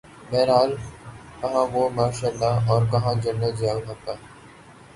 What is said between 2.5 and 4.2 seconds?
اورکہاں general Zia ul-Haq کا۔